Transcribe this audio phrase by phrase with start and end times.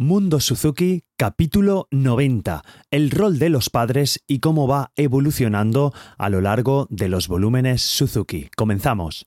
[0.00, 2.64] Mundo Suzuki, capítulo 90.
[2.90, 7.82] El rol de los padres y cómo va evolucionando a lo largo de los volúmenes
[7.82, 8.48] Suzuki.
[8.56, 9.26] Comenzamos.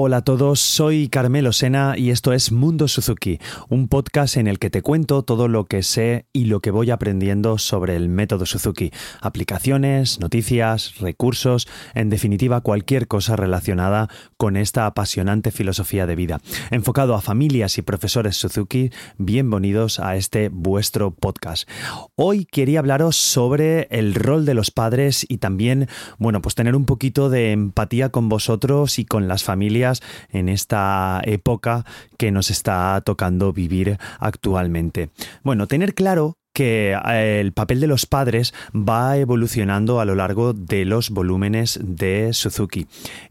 [0.00, 4.60] Hola a todos, soy Carmelo Sena y esto es Mundo Suzuki, un podcast en el
[4.60, 8.46] que te cuento todo lo que sé y lo que voy aprendiendo sobre el método
[8.46, 16.40] Suzuki, aplicaciones, noticias, recursos, en definitiva cualquier cosa relacionada con esta apasionante filosofía de vida.
[16.70, 21.68] Enfocado a familias y profesores Suzuki, bienvenidos a este vuestro podcast.
[22.14, 26.84] Hoy quería hablaros sobre el rol de los padres y también, bueno, pues tener un
[26.84, 29.87] poquito de empatía con vosotros y con las familias
[30.30, 31.84] en esta época
[32.16, 35.10] que nos está tocando vivir actualmente.
[35.42, 40.54] Bueno, tener claro que eh, el papel de los padres va evolucionando a lo largo
[40.54, 42.88] de los volúmenes de Suzuki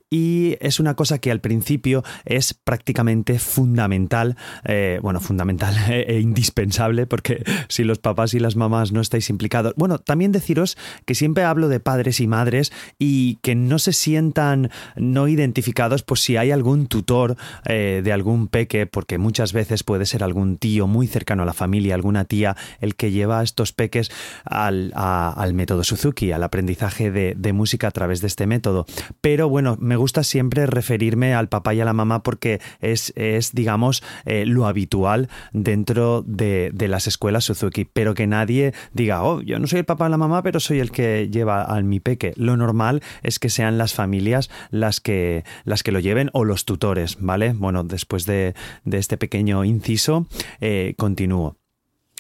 [0.10, 7.06] y es una cosa que al principio es prácticamente fundamental, eh, bueno, fundamental e indispensable,
[7.08, 11.44] porque si los papás y las mamás no estáis implicados, bueno, también deciros que siempre
[11.44, 16.52] hablo de padres y madres y que no se sientan no identificados, pues si hay
[16.52, 17.36] algún tutor
[17.66, 21.54] eh, de algún peque, porque muchas veces puede ser algún tío muy cercano a la
[21.54, 24.10] familia, alguna tía, el que lleva a estos peques
[24.46, 28.86] al, al método Suzuki, al aprendizaje de, de música a través de este método.
[29.22, 33.54] Pero bueno, me gusta siempre referirme al papá y a la mamá porque es, es
[33.54, 39.42] digamos, eh, lo habitual dentro de, de, las escuelas Suzuki, pero que nadie diga, oh,
[39.42, 42.00] yo no soy el papá o la mamá, pero soy el que lleva al mi
[42.00, 42.34] peque.
[42.36, 46.66] Lo normal es que sean las familias las que, las que lo lleven o los
[46.66, 47.54] tutores, ¿vale?
[47.54, 50.28] Bueno, después de, de este pequeño inciso,
[50.62, 51.58] eh, continúo.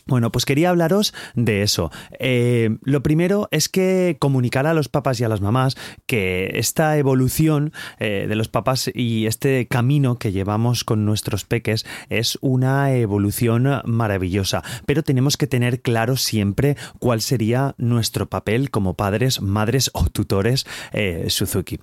[0.07, 1.91] Bueno, pues quería hablaros de eso.
[2.19, 6.97] Eh, lo primero es que comunicar a los papás y a las mamás que esta
[6.97, 12.93] evolución eh, de los papás y este camino que llevamos con nuestros peques es una
[12.93, 19.91] evolución maravillosa, pero tenemos que tener claro siempre cuál sería nuestro papel como padres, madres
[19.93, 21.79] o tutores eh, Suzuki.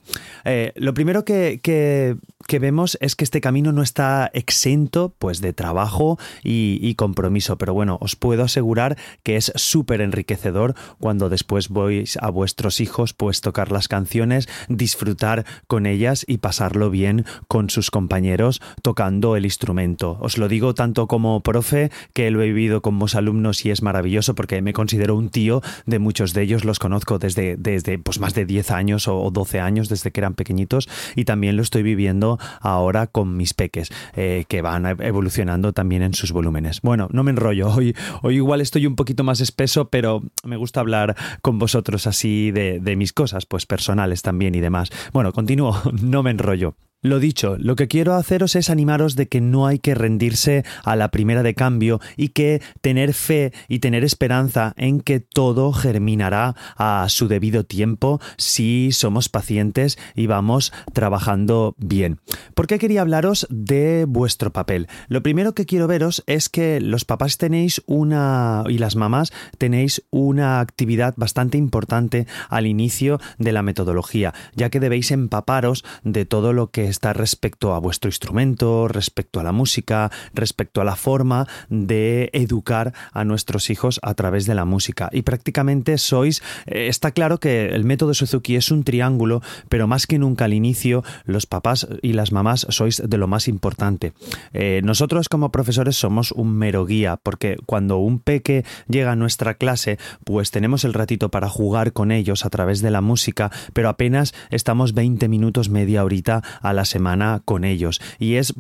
[0.76, 2.16] lo primero que, que,
[2.58, 7.74] vemos es que este camino no está exento pues, de trabajo y, y compromiso, pero
[7.74, 13.40] bueno, os puedo asegurar que es súper enriquecedor cuando después vais a vuestros hijos pues
[13.40, 20.18] tocar las canciones, disfrutar con ellas y pasarlo bien con sus compañeros tocando el instrumento.
[20.20, 23.82] Os lo digo tanto como profe que lo he vivido con vos alumnos y es
[23.82, 28.20] maravilloso porque me considero un tío de muchos de ellos, los conozco desde, desde pues
[28.20, 31.82] más de 10 años o 12 años desde que eran pequeñitos y también lo estoy
[31.82, 36.80] viviendo ahora con mis peques eh, que van evolucionando también en sus volúmenes.
[36.82, 40.80] Bueno, no me enrollo, hoy, Hoy igual estoy un poquito más espeso, pero me gusta
[40.80, 44.90] hablar con vosotros así de, de mis cosas, pues personales también y demás.
[45.12, 46.76] Bueno, continúo, no me enrollo.
[47.04, 50.96] Lo dicho, lo que quiero haceros es animaros de que no hay que rendirse a
[50.96, 56.56] la primera de cambio y que tener fe y tener esperanza en que todo germinará
[56.78, 62.20] a su debido tiempo si somos pacientes y vamos trabajando bien.
[62.54, 64.88] ¿Por qué quería hablaros de vuestro papel?
[65.08, 70.02] Lo primero que quiero veros es que los papás tenéis una y las mamás tenéis
[70.08, 76.54] una actividad bastante importante al inicio de la metodología, ya que debéis empaparos de todo
[76.54, 81.48] lo que está respecto a vuestro instrumento, respecto a la música, respecto a la forma
[81.68, 85.10] de educar a nuestros hijos a través de la música.
[85.12, 90.06] Y prácticamente sois, eh, está claro que el método Suzuki es un triángulo, pero más
[90.06, 94.12] que nunca al inicio, los papás y las mamás sois de lo más importante.
[94.52, 99.54] Eh, nosotros como profesores somos un mero guía, porque cuando un peque llega a nuestra
[99.54, 103.88] clase, pues tenemos el ratito para jugar con ellos a través de la música, pero
[103.88, 108.00] apenas estamos 20 minutos, media horita a la semana con ellos.
[108.18, 108.54] Y es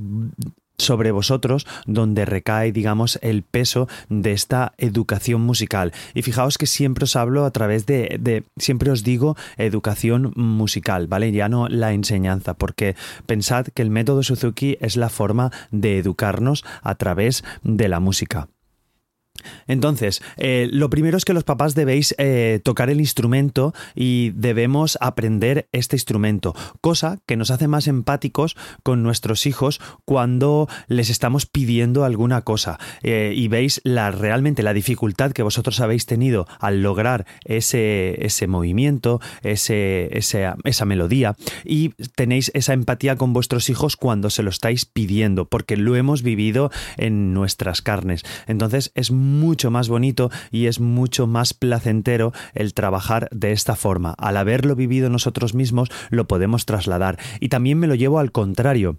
[0.78, 5.92] sobre vosotros donde recae, digamos, el peso de esta educación musical.
[6.14, 11.06] Y fijaos que siempre os hablo a través de, de, siempre os digo educación musical,
[11.06, 11.32] ¿vale?
[11.32, 16.64] Ya no la enseñanza, porque pensad que el método Suzuki es la forma de educarnos
[16.82, 18.48] a través de la música.
[19.66, 24.98] Entonces, eh, lo primero es que los papás debéis eh, tocar el instrumento y debemos
[25.00, 31.46] aprender este instrumento, cosa que nos hace más empáticos con nuestros hijos cuando les estamos
[31.46, 36.82] pidiendo alguna cosa eh, y veis la, realmente la dificultad que vosotros habéis tenido al
[36.82, 44.30] lograr ese, ese movimiento, ese, esa melodía y tenéis esa empatía con vuestros hijos cuando
[44.30, 48.22] se lo estáis pidiendo, porque lo hemos vivido en nuestras carnes.
[48.46, 53.76] Entonces, es muy mucho más bonito y es mucho más placentero el trabajar de esta
[53.76, 54.14] forma.
[54.18, 57.18] Al haberlo vivido nosotros mismos, lo podemos trasladar.
[57.40, 58.98] Y también me lo llevo al contrario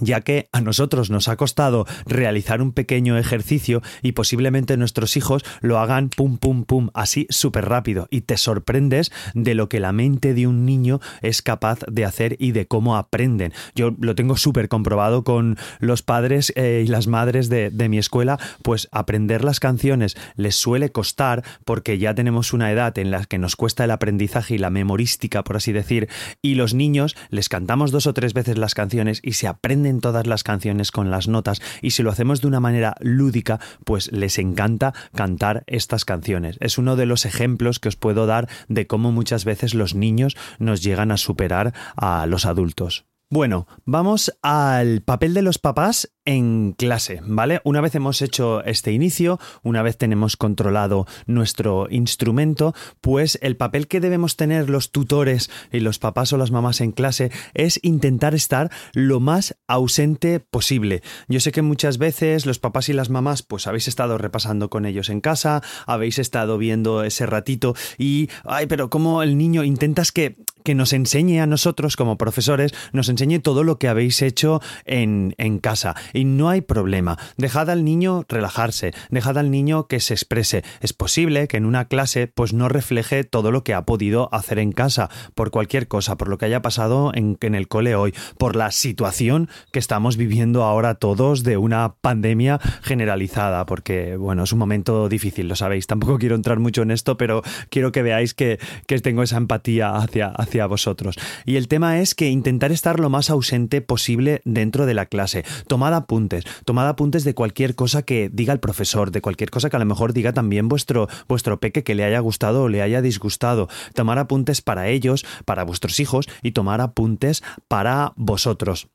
[0.00, 5.44] ya que a nosotros nos ha costado realizar un pequeño ejercicio y posiblemente nuestros hijos
[5.60, 9.92] lo hagan pum pum pum así súper rápido y te sorprendes de lo que la
[9.92, 13.52] mente de un niño es capaz de hacer y de cómo aprenden.
[13.74, 17.98] Yo lo tengo súper comprobado con los padres eh, y las madres de, de mi
[17.98, 23.24] escuela, pues aprender las canciones les suele costar porque ya tenemos una edad en la
[23.24, 26.08] que nos cuesta el aprendizaje y la memorística, por así decir,
[26.40, 30.00] y los niños les cantamos dos o tres veces las canciones y se aprenden en
[30.00, 34.10] todas las canciones con las notas y si lo hacemos de una manera lúdica, pues
[34.12, 36.56] les encanta cantar estas canciones.
[36.60, 40.36] Es uno de los ejemplos que os puedo dar de cómo muchas veces los niños
[40.58, 43.04] nos llegan a superar a los adultos.
[43.32, 47.62] Bueno, vamos al papel de los papás en clase, ¿vale?
[47.64, 53.88] Una vez hemos hecho este inicio, una vez tenemos controlado nuestro instrumento, pues el papel
[53.88, 58.34] que debemos tener los tutores y los papás o las mamás en clase es intentar
[58.34, 61.02] estar lo más ausente posible.
[61.26, 64.84] Yo sé que muchas veces los papás y las mamás pues habéis estado repasando con
[64.84, 70.12] ellos en casa, habéis estado viendo ese ratito y, ay, pero como el niño intentas
[70.12, 74.60] que, que nos enseñe a nosotros como profesores, nos enseñe todo lo que habéis hecho
[74.84, 75.94] en, en casa.
[76.12, 77.18] Y no hay problema.
[77.36, 80.64] Dejad al niño relajarse, dejad al niño que se exprese.
[80.80, 84.58] Es posible que en una clase pues no refleje todo lo que ha podido hacer
[84.58, 88.14] en casa, por cualquier cosa, por lo que haya pasado en, en el cole hoy,
[88.38, 94.52] por la situación que estamos viviendo ahora todos de una pandemia generalizada, porque bueno, es
[94.52, 95.86] un momento difícil, lo sabéis.
[95.86, 99.96] Tampoco quiero entrar mucho en esto, pero quiero que veáis que, que tengo esa empatía
[99.96, 101.16] hacia, hacia vosotros.
[101.44, 105.44] Y el tema es que intentar estar lo más ausente posible dentro de la clase.
[105.66, 109.76] Tomad apuntes, tomad apuntes de cualquier cosa que diga el profesor, de cualquier cosa que
[109.76, 113.02] a lo mejor diga también vuestro, vuestro peque que le haya gustado o le haya
[113.02, 113.68] disgustado.
[113.94, 118.88] Tomar apuntes para ellos, para vuestros hijos y tomar apuntes para vosotros.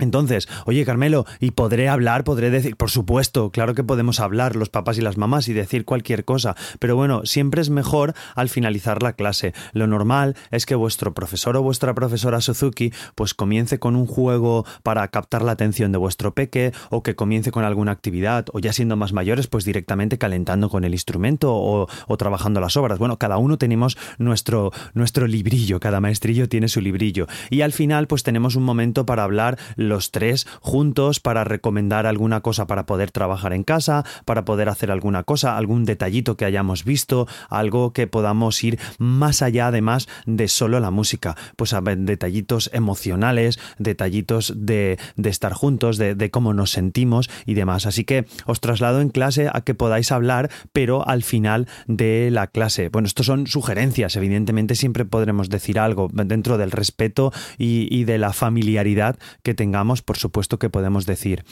[0.00, 2.24] Entonces, oye Carmelo, ¿y podré hablar?
[2.24, 2.76] ¿Podré decir?
[2.76, 6.56] Por supuesto, claro que podemos hablar los papás y las mamás y decir cualquier cosa,
[6.78, 9.52] pero bueno, siempre es mejor al finalizar la clase.
[9.72, 14.64] Lo normal es que vuestro profesor o vuestra profesora Suzuki pues comience con un juego
[14.82, 18.72] para captar la atención de vuestro peque o que comience con alguna actividad o ya
[18.72, 22.98] siendo más mayores pues directamente calentando con el instrumento o, trabajando las obras.
[22.98, 28.06] Bueno, cada uno tenemos nuestro, nuestro librillo, cada maestrillo tiene su librillo y al final
[28.06, 29.58] pues tenemos un momento para hablar
[29.90, 34.90] los tres juntos para recomendar alguna cosa para poder trabajar en casa, para poder hacer
[34.90, 40.48] alguna cosa, algún detallito que hayamos visto, algo que podamos ir más allá además de
[40.48, 46.70] solo la música, pues a detallitos emocionales, detallitos de, de estar juntos, de, cómo nos
[46.70, 47.86] sentimos y demás.
[47.86, 52.46] Así que os traslado en clase a que podáis hablar, pero al final de la
[52.46, 52.88] clase.
[52.88, 58.18] Bueno, estos son sugerencias, evidentemente siempre podremos decir algo dentro del respeto y, y de
[58.18, 61.44] la familiaridad que tengamos por supuesto que podemos decir.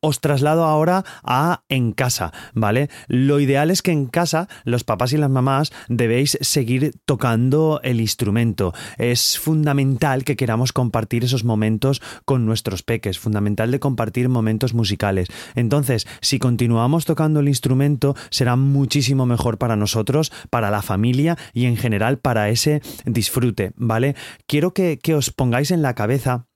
[0.00, 2.88] Os traslado ahora a en casa, ¿vale?
[3.08, 8.00] Lo ideal es que en casa los papás y las mamás debéis seguir tocando el
[8.00, 8.72] instrumento.
[8.98, 15.28] Es fundamental que queramos compartir esos momentos con nuestros peques, fundamental de compartir momentos musicales.
[15.54, 21.66] Entonces, si continuamos tocando el instrumento, será muchísimo mejor para nosotros, para la familia y
[21.66, 24.14] en general para ese disfrute, ¿vale?
[24.46, 26.46] Quiero que, que os pongáis en la cabeza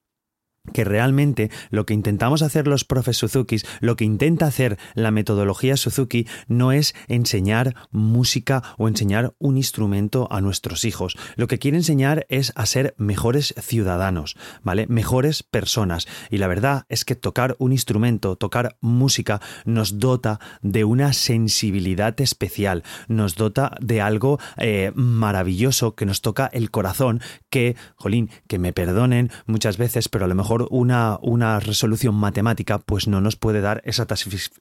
[0.73, 5.77] que realmente lo que intentamos hacer los profes Suzuki, lo que intenta hacer la metodología
[5.77, 11.17] Suzuki, no es enseñar música o enseñar un instrumento a nuestros hijos.
[11.37, 14.87] Lo que quiere enseñar es a ser mejores ciudadanos, ¿vale?
[14.89, 16.07] Mejores personas.
[16.31, 22.21] Y la verdad es que tocar un instrumento, tocar música, nos dota de una sensibilidad
[22.21, 27.21] especial, nos dota de algo eh, maravilloso que nos toca el corazón,
[27.51, 32.79] que, jolín, que me perdonen muchas veces, pero a lo mejor una, una resolución matemática
[32.79, 34.07] pues no nos puede dar esa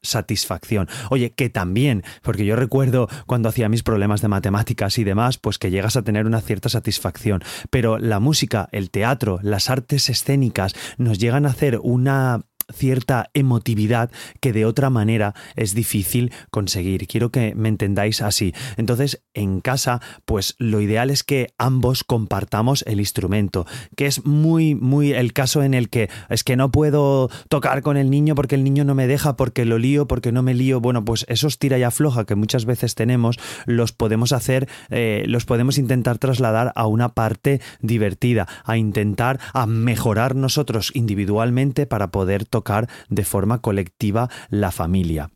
[0.02, 0.88] satisfacción.
[1.10, 5.58] Oye, que también, porque yo recuerdo cuando hacía mis problemas de matemáticas y demás, pues
[5.58, 10.76] que llegas a tener una cierta satisfacción, pero la música, el teatro, las artes escénicas
[10.98, 12.42] nos llegan a hacer una
[12.74, 17.08] cierta emotividad que de otra manera es difícil conseguir.
[17.08, 18.54] Quiero que me entendáis así.
[18.78, 24.76] Entonces, en casa, pues lo ideal es que ambos compartamos el instrumento, que es muy,
[24.76, 28.56] muy el caso en el que es que no puedo tocar con el niño porque
[28.56, 30.80] el niño no me deja, porque lo lío, porque no me lío.
[30.80, 35.46] Bueno, pues esos tira y afloja que muchas veces tenemos, los podemos hacer, eh, los
[35.46, 42.46] podemos intentar trasladar a una parte divertida, a intentar a mejorar nosotros individualmente para poder
[42.56, 45.35] tocar de forma colectiva la familia.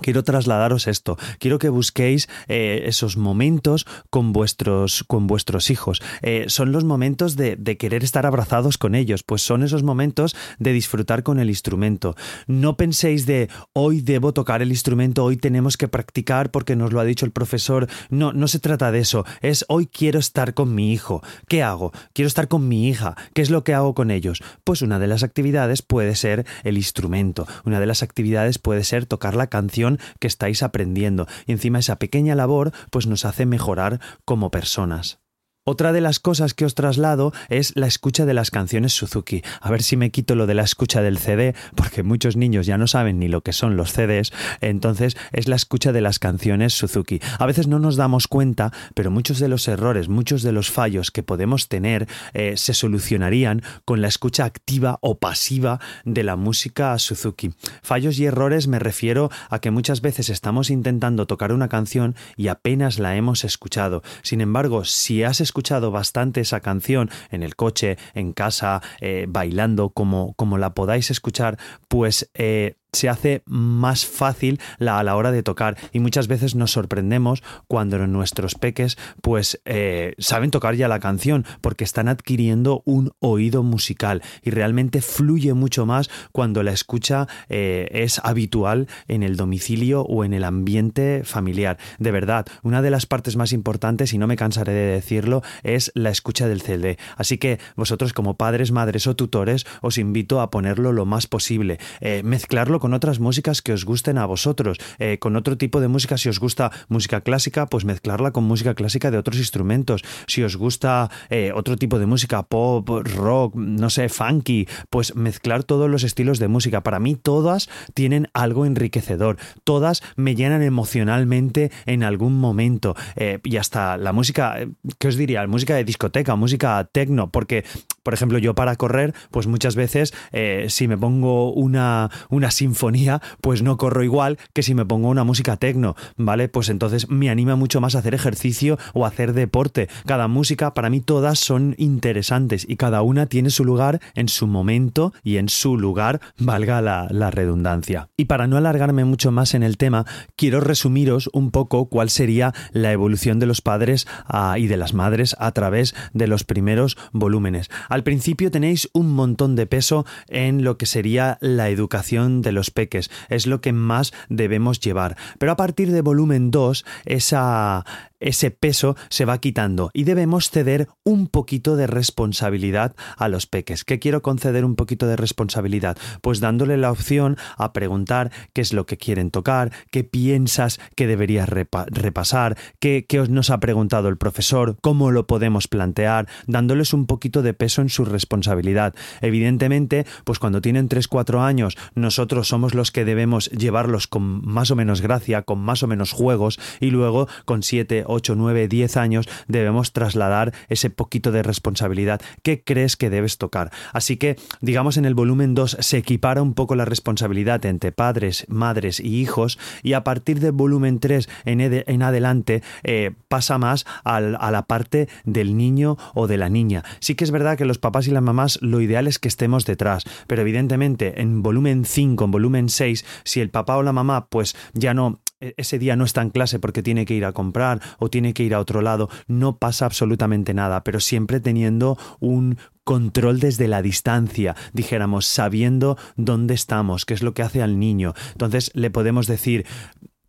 [0.00, 1.18] Quiero trasladaros esto.
[1.38, 6.00] Quiero que busquéis eh, esos momentos con vuestros, con vuestros hijos.
[6.22, 9.22] Eh, son los momentos de, de, querer estar abrazados con ellos.
[9.22, 12.16] Pues son esos momentos de disfrutar con el instrumento.
[12.46, 17.00] No penséis de hoy debo tocar el instrumento, hoy tenemos que practicar porque nos lo
[17.00, 17.86] ha dicho el profesor.
[18.08, 19.26] No, no se trata de eso.
[19.42, 21.22] Es hoy quiero estar con mi hijo.
[21.48, 21.92] ¿Qué hago?
[22.14, 23.14] Quiero estar con mi hija.
[23.34, 24.42] ¿Qué es lo que hago con ellos?
[24.64, 27.46] Pues una de las actividades puede ser el instrumento.
[27.66, 29.81] Una de las actividades puede ser tocar la canción
[30.20, 31.26] que estáis aprendiendo.
[31.46, 35.21] Y encima esa pequeña labor pues nos hace mejorar como personas.
[35.64, 39.42] Otra de las cosas que os traslado es la escucha de las canciones Suzuki.
[39.60, 42.78] A ver si me quito lo de la escucha del CD, porque muchos niños ya
[42.78, 46.74] no saben ni lo que son los CDs, entonces es la escucha de las canciones
[46.74, 47.20] Suzuki.
[47.38, 51.12] A veces no nos damos cuenta, pero muchos de los errores, muchos de los fallos
[51.12, 56.98] que podemos tener eh, se solucionarían con la escucha activa o pasiva de la música
[56.98, 57.54] Suzuki.
[57.82, 62.48] Fallos y errores me refiero a que muchas veces estamos intentando tocar una canción y
[62.48, 64.02] apenas la hemos escuchado.
[64.22, 65.51] Sin embargo, si has escuchado
[65.90, 71.58] bastante esa canción en el coche, en casa, eh, bailando, como, como la podáis escuchar,
[71.88, 76.72] pues eh, se hace más fácil a la hora de tocar y muchas veces nos
[76.72, 83.12] sorprendemos cuando nuestros peques pues eh, saben tocar ya la canción porque están adquiriendo un
[83.18, 89.36] oído musical y realmente fluye mucho más cuando la escucha eh, es habitual en el
[89.36, 91.78] domicilio o en el ambiente familiar.
[91.98, 95.92] De verdad, una de las partes más importantes y no me cansaré de decirlo es
[95.94, 96.98] la escucha del CD.
[97.16, 101.78] Así que vosotros como padres, madres o tutores os invito a ponerlo lo más posible,
[102.02, 105.86] eh, mezclarlo con otras músicas que os gusten a vosotros, eh, con otro tipo de
[105.86, 110.42] música, si os gusta música clásica, pues mezclarla con música clásica de otros instrumentos, si
[110.42, 115.88] os gusta eh, otro tipo de música, pop, rock, no sé, funky, pues mezclar todos
[115.88, 116.82] los estilos de música.
[116.82, 123.58] Para mí todas tienen algo enriquecedor, todas me llenan emocionalmente en algún momento eh, y
[123.58, 124.56] hasta la música,
[124.98, 125.46] ¿qué os diría?
[125.46, 127.64] Música de discoteca, música techno, porque
[128.02, 133.20] por ejemplo, yo para correr, pues muchas veces eh, si me pongo una, una sinfonía,
[133.40, 136.48] pues no corro igual que si me pongo una música tecno, ¿vale?
[136.48, 139.88] Pues entonces me anima mucho más a hacer ejercicio o hacer deporte.
[140.06, 144.46] Cada música, para mí todas son interesantes y cada una tiene su lugar en su
[144.46, 148.08] momento y en su lugar, valga la, la redundancia.
[148.16, 150.06] Y para no alargarme mucho más en el tema,
[150.36, 154.94] quiero resumiros un poco cuál sería la evolución de los padres ah, y de las
[154.94, 157.70] madres a través de los primeros volúmenes.
[157.92, 162.70] Al principio tenéis un montón de peso en lo que sería la educación de los
[162.70, 165.18] peques, es lo que más debemos llevar.
[165.38, 167.84] Pero a partir de volumen 2, esa,
[168.22, 173.84] ese peso se va quitando y debemos ceder un poquito de responsabilidad a los peques.
[173.84, 175.96] ¿Qué quiero conceder un poquito de responsabilidad?
[176.20, 181.06] Pues dándole la opción a preguntar qué es lo que quieren tocar, qué piensas que
[181.06, 187.06] deberías repasar, qué, qué nos ha preguntado el profesor, cómo lo podemos plantear, dándoles un
[187.06, 188.94] poquito de peso en su responsabilidad.
[189.20, 194.76] Evidentemente, pues cuando tienen 3-4 años, nosotros somos los que debemos llevarlos con más o
[194.76, 199.28] menos gracia, con más o menos juegos, y luego con 7 8, 9, 10 años
[199.48, 202.20] debemos trasladar ese poquito de responsabilidad.
[202.42, 203.70] ¿Qué crees que debes tocar?
[203.92, 208.46] Así que, digamos, en el volumen 2 se equipara un poco la responsabilidad entre padres,
[208.48, 213.86] madres y hijos y a partir del volumen 3 en, en adelante eh, pasa más
[214.04, 216.84] a la parte del niño o de la niña.
[217.00, 219.64] Sí que es verdad que los papás y las mamás lo ideal es que estemos
[219.64, 224.26] detrás, pero evidentemente en volumen 5, en volumen 6, si el papá o la mamá
[224.26, 225.20] pues ya no
[225.56, 228.44] ese día no está en clase porque tiene que ir a comprar o tiene que
[228.44, 233.82] ir a otro lado, no pasa absolutamente nada, pero siempre teniendo un control desde la
[233.82, 238.14] distancia, dijéramos, sabiendo dónde estamos, qué es lo que hace al niño.
[238.32, 239.66] Entonces le podemos decir,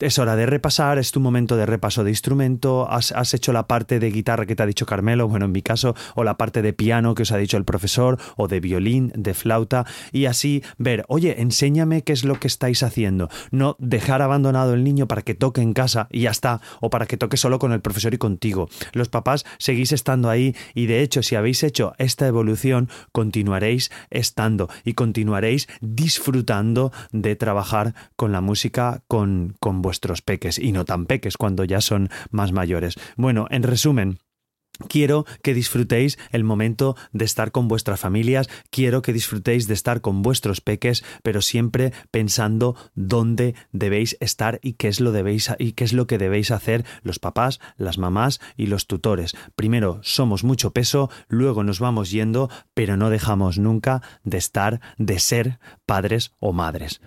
[0.05, 3.99] es hora de repasar, es tu momento de repaso de instrumento, has, hecho la parte
[3.99, 6.73] de guitarra que te ha dicho Carmelo, bueno, en mi caso, o la parte de
[6.73, 11.05] piano que os ha dicho el profesor, o de violín, de flauta, y así ver,
[11.07, 13.29] oye, enséñame qué es lo que estáis haciendo.
[13.51, 17.05] No dejar abandonado el niño para que toque en casa y ya está, o para
[17.05, 18.69] que toque solo con el profesor y contigo.
[18.93, 24.69] Los papás seguís estando ahí y de hecho, si habéis hecho esta evolución, continuaréis estando
[24.83, 31.05] y continuaréis disfrutando de trabajar con la música, con, con vuestros peques y no tan
[31.05, 32.95] peques cuando ya son más mayores.
[33.15, 34.17] Bueno, en resumen,
[34.89, 40.01] Quiero que disfrutéis el momento de estar con vuestras familias, quiero que disfrutéis de estar
[40.01, 45.73] con vuestros peques, pero siempre pensando dónde debéis estar y qué es lo debéis y
[45.73, 49.35] qué es lo que debéis hacer los papás, las mamás y los tutores.
[49.55, 55.19] Primero somos mucho peso, luego nos vamos yendo, pero no dejamos nunca de estar, de
[55.19, 56.99] ser padres o madres.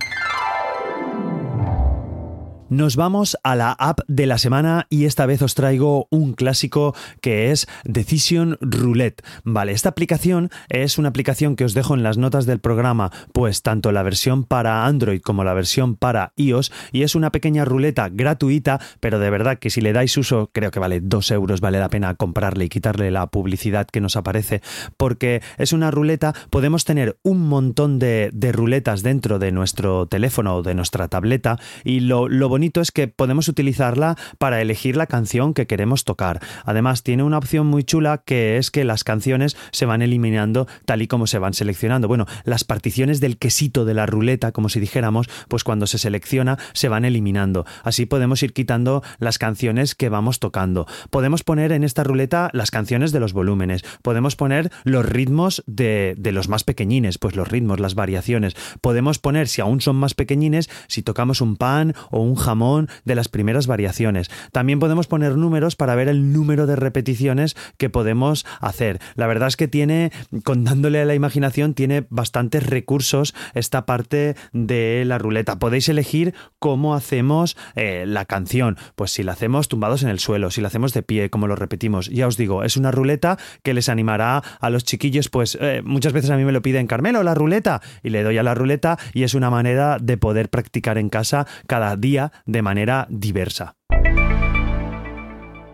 [2.69, 6.97] Nos vamos a la app de la semana y esta vez os traigo un clásico
[7.21, 9.23] que es Decision Roulette.
[9.45, 13.63] Vale, esta aplicación es una aplicación que os dejo en las notas del programa, pues
[13.63, 18.09] tanto la versión para Android como la versión para iOS y es una pequeña ruleta
[18.09, 21.79] gratuita, pero de verdad que si le dais uso, creo que vale 2 euros, vale
[21.79, 24.61] la pena comprarle y quitarle la publicidad que nos aparece,
[24.97, 30.63] porque es una ruleta, podemos tener un montón de, ruletas dentro de nuestro teléfono o
[30.63, 35.53] de nuestra tableta y lo, lo bonito es que podemos utilizarla para elegir la canción
[35.53, 36.41] que queremos tocar.
[36.65, 41.03] Además, tiene una opción muy chula que es que las canciones se van eliminando tal
[41.03, 42.09] y como se van seleccionando.
[42.09, 46.57] Bueno, las particiones del quesito de la ruleta, como si dijéramos, pues cuando se selecciona
[46.73, 47.67] se van eliminando.
[47.83, 50.87] Así podemos ir quitando las canciones que vamos tocando.
[51.11, 53.85] Podemos poner en esta ruleta las canciones de los volúmenes.
[54.01, 58.57] Podemos poner los ritmos de, de los más pequeñines, pues los ritmos, las variaciones.
[58.81, 63.17] Podemos poner, si aún son más pequeñines, si tocamos un pan o un jamón de
[63.17, 64.31] las primeras variaciones.
[64.53, 69.01] También podemos poner números para ver el número de repeticiones que podemos hacer.
[69.17, 70.13] La verdad es que tiene,
[70.45, 75.59] contándole a la imaginación, tiene bastantes recursos esta parte de la ruleta.
[75.59, 78.79] Podéis elegir cómo hacemos eh, la canción.
[78.95, 81.57] Pues si la hacemos tumbados en el suelo, si la hacemos de pie, como lo
[81.57, 82.09] repetimos.
[82.11, 86.13] Ya os digo, es una ruleta que les animará a los chiquillos, pues eh, muchas
[86.13, 88.99] veces a mí me lo piden, Carmelo, la ruleta, y le doy a la ruleta
[89.13, 93.77] y es una manera de poder practicar en casa cada día de manera diversa.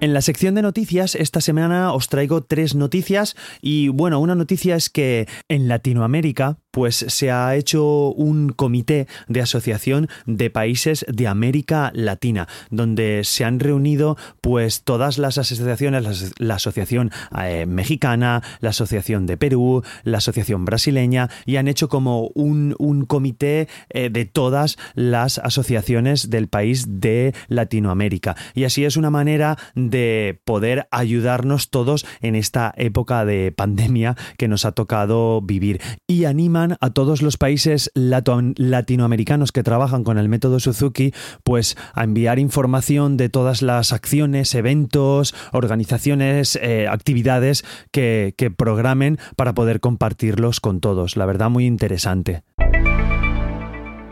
[0.02, 4.74] En la sección de noticias, esta semana os traigo tres noticias y bueno, una noticia
[4.74, 11.28] es que en Latinoamérica pues se ha hecho un comité de asociación de países de
[11.28, 18.70] América Latina, donde se han reunido pues todas las asociaciones, la, asociación eh, mexicana, la
[18.70, 22.72] asociación de Perú, la asociación brasileña, y han hecho como un,
[23.06, 28.36] comité eh, de todas las asociaciones del país de Latinoamérica.
[28.54, 34.48] Y así es una manera de poder ayudarnos todos en esta época de pandemia que
[34.48, 35.80] nos ha tocado vivir.
[36.06, 41.12] Y anima a todos los países latinoamericanos que trabajan con el método Suzuki,
[41.44, 49.18] pues a enviar información de todas las acciones, eventos, organizaciones, eh, actividades que, que programen
[49.36, 51.16] para poder compartirlos con todos.
[51.16, 52.42] La verdad, muy interesante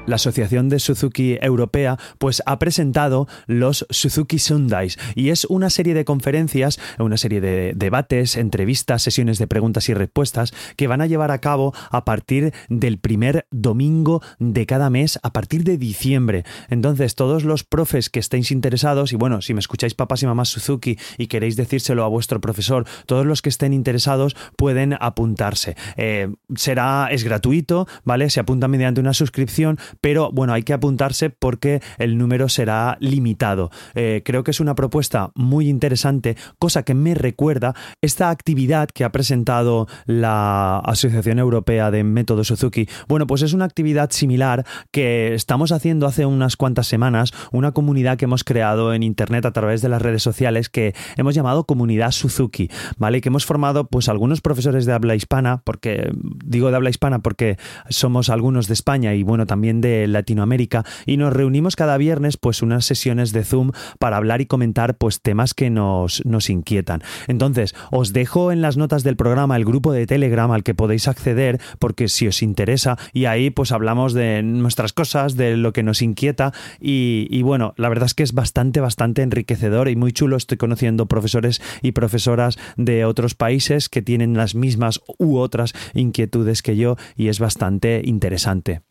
[0.07, 5.95] la Asociación de Suzuki Europea, pues ha presentado los Suzuki Sundays y es una serie
[5.95, 11.07] de conferencias, una serie de debates, entrevistas, sesiones de preguntas y respuestas que van a
[11.07, 16.45] llevar a cabo a partir del primer domingo de cada mes, a partir de diciembre.
[16.69, 20.49] Entonces, todos los profes que estéis interesados, y bueno, si me escucháis papás y mamás
[20.49, 25.77] Suzuki y queréis decírselo a vuestro profesor, todos los que estén interesados pueden apuntarse.
[25.97, 28.31] Eh, será, es gratuito, ¿vale?
[28.31, 33.71] Se apunta mediante una suscripción, pero bueno, hay que apuntarse porque el número será limitado.
[33.95, 39.05] Eh, creo que es una propuesta muy interesante, cosa que me recuerda esta actividad que
[39.05, 42.89] ha presentado la Asociación Europea de Método Suzuki.
[43.09, 48.17] Bueno, pues es una actividad similar que estamos haciendo hace unas cuantas semanas, una comunidad
[48.17, 52.11] que hemos creado en Internet a través de las redes sociales que hemos llamado Comunidad
[52.11, 53.21] Suzuki, ¿vale?
[53.21, 56.11] Que hemos formado pues algunos profesores de habla hispana, porque
[56.45, 57.57] digo de habla hispana porque
[57.89, 62.63] somos algunos de España y bueno, también de Latinoamérica y nos reunimos cada viernes pues
[62.63, 67.03] unas sesiones de Zoom para hablar y comentar pues temas que nos, nos inquietan.
[67.29, 71.09] Entonces, os dejo en las notas del programa el grupo de Telegram al que podéis
[71.09, 75.83] acceder porque si os interesa y ahí pues hablamos de nuestras cosas, de lo que
[75.83, 80.13] nos inquieta y, y bueno, la verdad es que es bastante, bastante enriquecedor y muy
[80.13, 80.37] chulo.
[80.37, 86.63] Estoy conociendo profesores y profesoras de otros países que tienen las mismas u otras inquietudes
[86.63, 88.83] que yo y es bastante interesante.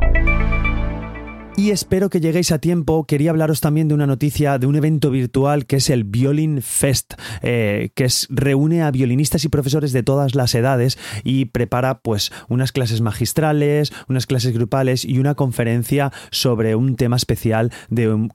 [1.60, 3.04] Y espero que lleguéis a tiempo.
[3.04, 7.16] Quería hablaros también de una noticia de un evento virtual que es el Violin Fest,
[7.42, 12.72] eh, que reúne a violinistas y profesores de todas las edades y prepara pues unas
[12.72, 17.74] clases magistrales, unas clases grupales y una conferencia sobre un tema especial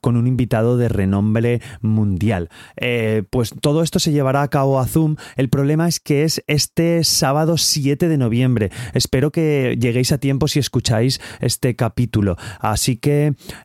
[0.01, 2.49] con un invitado de renombre mundial.
[2.77, 5.15] Eh, pues todo esto se llevará a cabo a Zoom.
[5.35, 8.69] El problema es que es este sábado 7 de noviembre.
[8.93, 12.37] Espero que lleguéis a tiempo si escucháis este capítulo.
[12.59, 13.14] Así que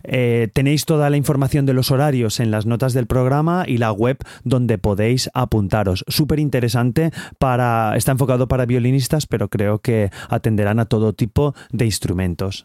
[0.04, 3.92] eh, tenéis toda la información de los horarios en las notas del programa y la
[3.92, 6.04] web donde podéis apuntaros.
[6.08, 7.96] Súper interesante para.
[7.96, 12.64] Está enfocado para violinistas, pero creo que atenderán a todo tipo de instrumentos.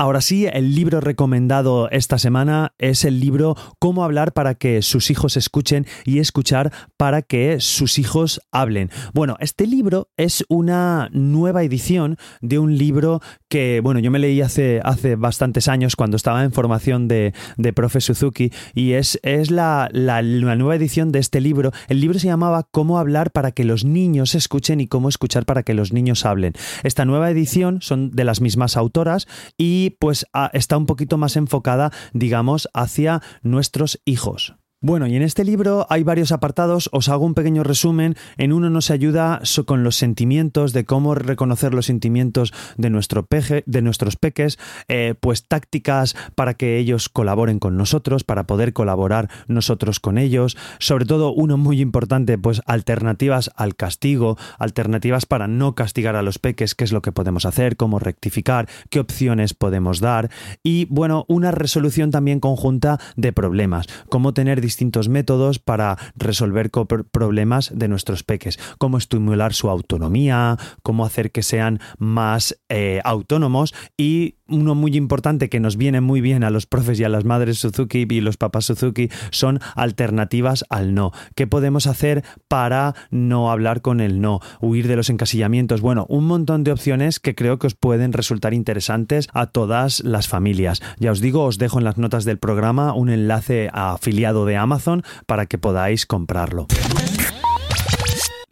[0.00, 5.10] Ahora sí, el libro recomendado esta semana es el libro Cómo hablar para que sus
[5.10, 8.92] hijos escuchen y escuchar para que sus hijos hablen.
[9.12, 14.40] Bueno, este libro es una nueva edición de un libro que, bueno, yo me leí
[14.40, 19.50] hace, hace bastantes años cuando estaba en formación de, de profe Suzuki y es, es
[19.50, 21.72] la, la, la nueva edición de este libro.
[21.88, 25.64] El libro se llamaba Cómo hablar para que los niños escuchen y cómo escuchar para
[25.64, 26.52] que los niños hablen.
[26.84, 31.36] Esta nueva edición son de las mismas autoras y pues ah, está un poquito más
[31.36, 34.57] enfocada, digamos, hacia nuestros hijos.
[34.80, 38.14] Bueno, y en este libro hay varios apartados, os hago un pequeño resumen.
[38.36, 43.64] En uno nos ayuda con los sentimientos, de cómo reconocer los sentimientos de, nuestro peje,
[43.66, 49.28] de nuestros peques, eh, pues tácticas para que ellos colaboren con nosotros, para poder colaborar
[49.48, 50.56] nosotros con ellos.
[50.78, 56.38] Sobre todo, uno muy importante, pues alternativas al castigo, alternativas para no castigar a los
[56.38, 60.30] peques, qué es lo que podemos hacer, cómo rectificar, qué opciones podemos dar.
[60.62, 67.70] Y bueno, una resolución también conjunta de problemas, cómo tener distintos métodos para resolver problemas
[67.74, 74.37] de nuestros peques, cómo estimular su autonomía, cómo hacer que sean más eh, autónomos y
[74.48, 77.58] uno muy importante que nos viene muy bien a los profes y a las madres
[77.58, 81.12] Suzuki y los papás Suzuki son alternativas al no.
[81.34, 84.40] ¿Qué podemos hacer para no hablar con el no?
[84.60, 85.80] Huir de los encasillamientos.
[85.80, 90.28] Bueno, un montón de opciones que creo que os pueden resultar interesantes a todas las
[90.28, 90.82] familias.
[90.98, 95.02] Ya os digo, os dejo en las notas del programa un enlace afiliado de Amazon
[95.26, 96.66] para que podáis comprarlo.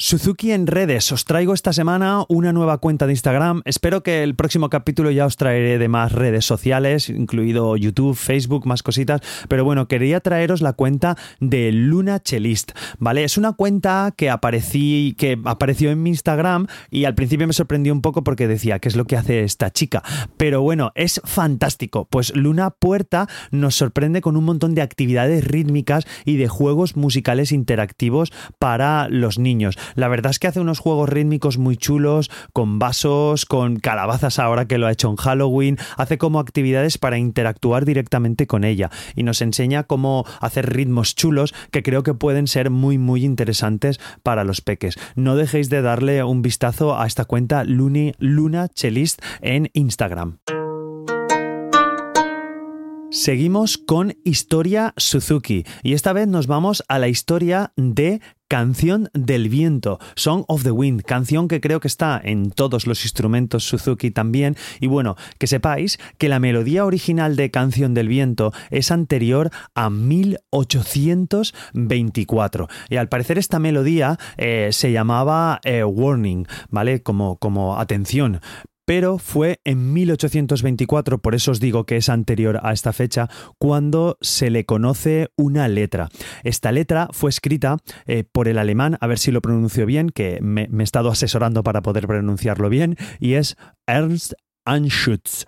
[0.07, 1.11] Suzuki en redes.
[1.11, 3.62] Os traigo esta semana una nueva cuenta de Instagram.
[3.64, 8.69] Espero que el próximo capítulo ya os traeré de más redes sociales, incluido YouTube, Facebook,
[8.69, 9.21] más cositas.
[9.49, 13.25] Pero bueno, quería traeros la cuenta de Luna Chelist, ¿vale?
[13.25, 17.92] Es una cuenta que aparecí, que apareció en mi Instagram y al principio me sorprendió
[17.92, 20.05] un poco porque decía, ¿qué es lo que hace esta chica?
[20.37, 22.07] Pero bueno, es fantástico.
[22.09, 27.51] Pues Luna Puerta nos sorprende con un montón de actividades rítmicas y de juegos musicales
[27.51, 29.77] interactivos para los niños.
[29.97, 34.67] La verdad es que hace unos juegos rítmicos muy chulos, con vasos, con calabazas ahora
[34.67, 39.23] que lo ha hecho en Halloween, hace como actividades para interactuar directamente con ella y
[39.23, 44.45] nos enseña cómo hacer ritmos chulos que creo que pueden ser muy muy interesantes para
[44.45, 44.97] los peques.
[45.15, 50.39] No dejéis de darle un vistazo a esta cuenta Luna Chelist en Instagram.
[53.11, 59.49] Seguimos con Historia Suzuki y esta vez nos vamos a la historia de Canción del
[59.49, 64.11] Viento, Song of the Wind, canción que creo que está en todos los instrumentos Suzuki
[64.11, 64.57] también.
[64.81, 69.88] Y bueno, que sepáis que la melodía original de Canción del Viento es anterior a
[69.88, 72.69] 1824.
[72.88, 77.03] Y al parecer esta melodía eh, se llamaba eh, Warning, ¿vale?
[77.03, 78.40] Como, como atención
[78.87, 84.16] pero fue en 1824, por eso os digo que es anterior a esta fecha, cuando
[84.22, 86.09] se le conoce una letra.
[86.44, 90.38] Esta letra fue escrita eh, por el alemán, a ver si lo pronuncio bien, que
[90.40, 94.33] me, me he estado asesorando para poder pronunciarlo bien, y es Ernst
[94.64, 95.46] Anschutz.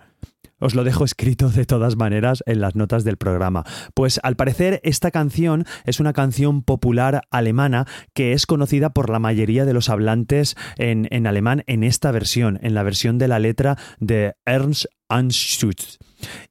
[0.59, 3.63] Os lo dejo escrito de todas maneras en las notas del programa.
[3.93, 9.19] Pues al parecer esta canción es una canción popular alemana que es conocida por la
[9.19, 13.39] mayoría de los hablantes en, en alemán en esta versión, en la versión de la
[13.39, 15.97] letra de Ernst Anschutz.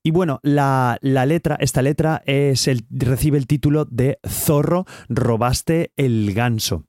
[0.03, 5.93] Y bueno, la, la, letra, esta letra es el, recibe el título de Zorro, robaste
[5.97, 6.88] el ganso.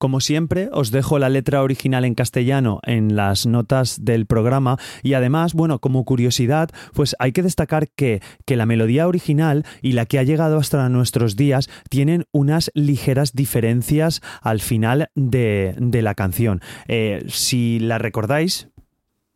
[0.00, 5.12] Como siempre, os dejo la letra original en castellano en las notas del programa y
[5.12, 10.06] además, bueno, como curiosidad, pues hay que destacar que, que la melodía original y la
[10.06, 16.14] que ha llegado hasta nuestros días tienen unas ligeras diferencias al final de, de la
[16.14, 16.62] canción.
[16.88, 18.70] Eh, si la recordáis,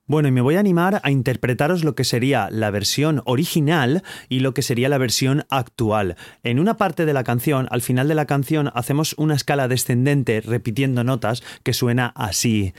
[0.07, 4.41] bueno, y me voy a animar a interpretaros lo que sería la versión original y
[4.41, 6.17] lo que sería la versión actual.
[6.43, 10.43] En una parte de la canción, al final de la canción, hacemos una escala descendente
[10.43, 12.75] repitiendo notas que suena así.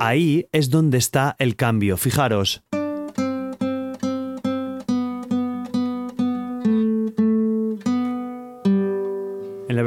[0.00, 2.64] Ahí es donde está el cambio, fijaros.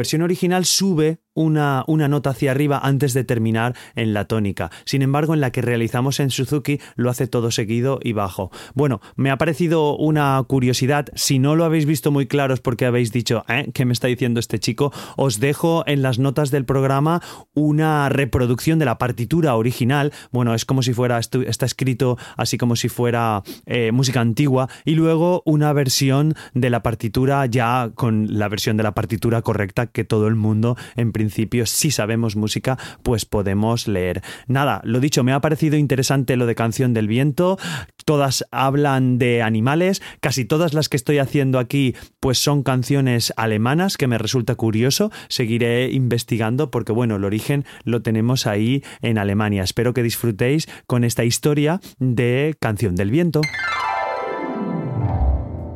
[0.02, 4.72] Versión original sube una, una, nota hacia arriba antes de terminar en la tónica.
[4.86, 8.52] Sin embargo, en la que realizamos en Suzuki lo hace todo seguido y bajo.
[8.74, 11.08] Bueno, me ha parecido una curiosidad.
[11.16, 13.70] Si no lo habéis visto muy claro es porque habéis dicho, ¿eh?
[13.74, 14.92] ¿qué me está diciendo este chico?
[15.16, 17.22] Os dejo en las notas del programa
[17.54, 20.12] una reproducción de la partitura original.
[20.32, 24.70] Bueno, es como si fuera, está escrito así como si fuera eh, música antigua.
[24.86, 29.88] Y luego una versión de la partitura ya con la versión de la partitura correcta
[29.88, 34.22] que todo el mundo en si sabemos música, pues podemos leer.
[34.48, 37.58] Nada, lo dicho, me ha parecido interesante lo de Canción del Viento.
[38.06, 43.98] Todas hablan de animales, casi todas las que estoy haciendo aquí pues son canciones alemanas
[43.98, 45.12] que me resulta curioso.
[45.28, 49.64] Seguiré investigando porque bueno, el origen lo tenemos ahí en Alemania.
[49.64, 53.42] Espero que disfrutéis con esta historia de Canción del Viento.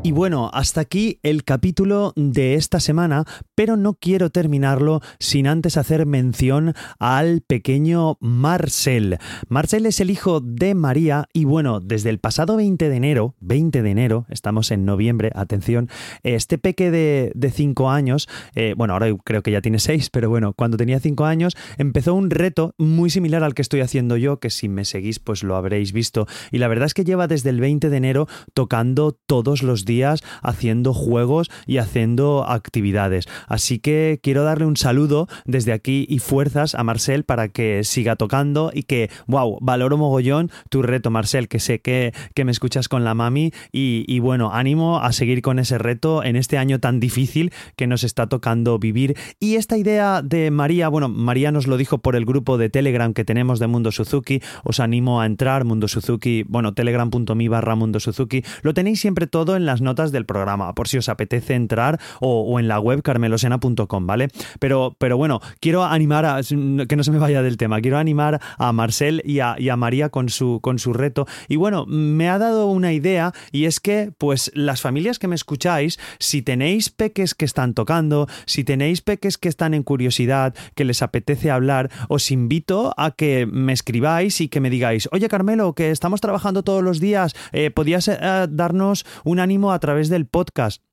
[0.06, 5.78] Y bueno, hasta aquí el capítulo de esta semana, pero no quiero terminarlo sin antes
[5.78, 9.18] hacer mención al pequeño Marcel.
[9.50, 13.82] Marcel es el hijo de María y bueno, desde el pasado 20 de enero, 20
[13.82, 15.90] de enero, estamos en noviembre, atención,
[16.22, 20.54] este peque de 5 años, eh, bueno, ahora creo que ya tiene 6, pero bueno,
[20.54, 24.52] cuando tenía 5 años empezó un reto muy similar al que estoy haciendo yo, que
[24.52, 26.28] si me seguís pues lo habréis visto.
[26.52, 29.95] Y la verdad es que lleva desde el 20 de enero tocando todos los días
[30.42, 33.28] haciendo juegos y haciendo actividades.
[33.48, 38.16] Así que quiero darle un saludo desde aquí y fuerzas a Marcel para que siga
[38.16, 42.88] tocando y que, wow, valoro mogollón tu reto, Marcel, que sé que, que me escuchas
[42.88, 47.00] con la mami y, bueno, ánimo a seguir con ese reto en este año tan
[47.00, 49.18] difícil que nos está tocando vivir.
[49.40, 53.14] Y esta idea de María, bueno, María nos lo dijo por el grupo de Telegram
[53.14, 58.00] que tenemos de Mundo Suzuki, os animo a entrar, Mundo Suzuki, bueno, telegram.me barra Mundo
[58.00, 62.00] Suzuki, lo tenéis siempre todo en las notas del programa, por si os apetece entrar
[62.20, 64.28] o, en la web carmelosena.com, ¿vale?
[64.60, 68.42] Pero, pero bueno, quiero animar a, que no se me vaya del tema, quiero animar
[68.58, 71.28] a Marcel y a, María con su, con su reto.
[71.48, 75.36] Y bueno, me ha dado una idea y es que, pues, las familias que me
[75.36, 80.86] escucháis, si tenéis peques que están tocando, si tenéis peques que están en curiosidad, que
[80.86, 85.74] les apetece hablar, os invito a que me escribáis y que me digáis, oye Carmelo,
[85.74, 88.18] que estamos trabajando todos los días, eh, ¿podías eh,
[88.50, 90.84] darnos un ánimo a través del podcast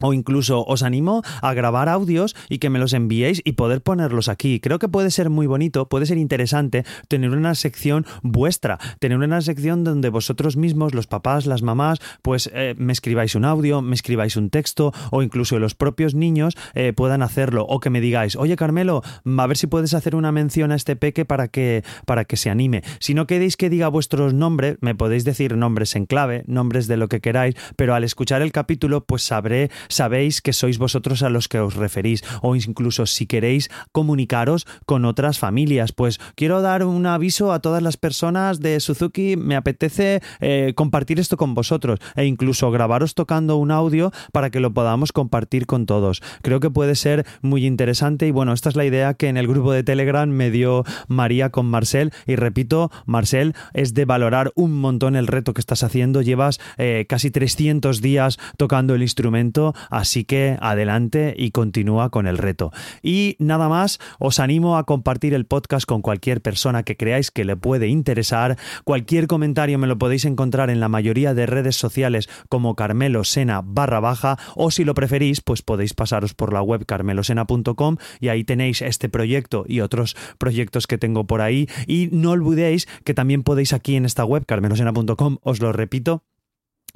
[0.00, 4.28] o incluso os animo a grabar audios y que me los enviéis y poder ponerlos
[4.28, 4.60] aquí.
[4.60, 9.40] Creo que puede ser muy bonito, puede ser interesante tener una sección vuestra, tener una
[9.40, 13.94] sección donde vosotros mismos, los papás, las mamás, pues eh, me escribáis un audio, me
[13.94, 18.36] escribáis un texto o incluso los propios niños eh, puedan hacerlo o que me digáis,
[18.36, 19.02] oye Carmelo,
[19.38, 22.50] a ver si puedes hacer una mención a este peque para que, para que se
[22.50, 22.82] anime.
[22.98, 26.96] Si no queréis que diga vuestros nombres, me podéis decir nombres en clave, nombres de
[26.96, 31.30] lo que queráis, pero al escuchar el capítulo pues sabré sabéis que sois vosotros a
[31.30, 35.92] los que os referís o incluso si queréis comunicaros con otras familias.
[35.92, 41.20] Pues quiero dar un aviso a todas las personas de Suzuki, me apetece eh, compartir
[41.20, 45.86] esto con vosotros e incluso grabaros tocando un audio para que lo podamos compartir con
[45.86, 46.22] todos.
[46.42, 49.46] Creo que puede ser muy interesante y bueno, esta es la idea que en el
[49.46, 54.72] grupo de Telegram me dio María con Marcel y repito, Marcel, es de valorar un
[54.72, 56.22] montón el reto que estás haciendo.
[56.22, 62.38] Llevas eh, casi 300 días tocando el instrumento, Así que adelante y continúa con el
[62.38, 62.72] reto.
[63.02, 67.44] Y nada más, os animo a compartir el podcast con cualquier persona que creáis que
[67.44, 68.56] le puede interesar.
[68.84, 73.62] Cualquier comentario me lo podéis encontrar en la mayoría de redes sociales como Carmelo Sena
[73.64, 78.44] barra baja o si lo preferís, pues podéis pasaros por la web carmelosena.com y ahí
[78.44, 81.68] tenéis este proyecto y otros proyectos que tengo por ahí.
[81.86, 86.24] Y no olvidéis que también podéis aquí en esta web carmelosena.com, os lo repito,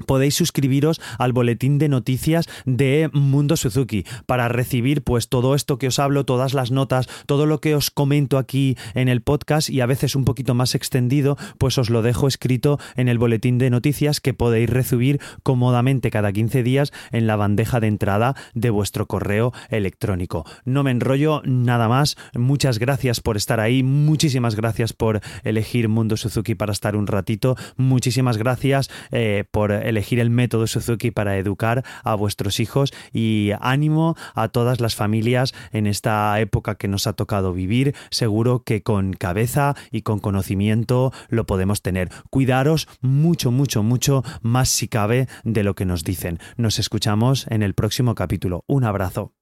[0.07, 5.89] podéis suscribiros al boletín de noticias de Mundo Suzuki para recibir pues todo esto que
[5.89, 9.81] os hablo, todas las notas, todo lo que os comento aquí en el podcast y
[9.81, 13.71] a veces un poquito más extendido, pues os lo dejo escrito en el boletín de
[13.71, 19.07] noticias que podéis recibir cómodamente cada 15 días en la bandeja de entrada de vuestro
[19.07, 20.45] correo electrónico.
[20.65, 26.17] No me enrollo nada más, muchas gracias por estar ahí, muchísimas gracias por elegir Mundo
[26.17, 31.85] Suzuki para estar un ratito, muchísimas gracias eh, por elegir el método Suzuki para educar
[32.05, 37.13] a vuestros hijos y ánimo a todas las familias en esta época que nos ha
[37.13, 37.95] tocado vivir.
[38.11, 42.11] Seguro que con cabeza y con conocimiento lo podemos tener.
[42.31, 46.39] Cuidaros mucho, mucho, mucho más si cabe de lo que nos dicen.
[46.57, 48.65] Nos escuchamos en el próximo capítulo.
[48.67, 49.33] Un abrazo.